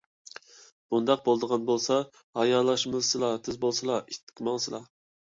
بۇنداق 0.93 1.19
بولىدىغان 1.25 1.67
بولسا 1.67 1.97
ھايالشىمىسىلا، 2.39 3.29
تېز 3.49 3.59
بولسىلا! 3.65 3.99
ئىتتىك 4.13 4.43
ماڭسىلا. 4.49 4.81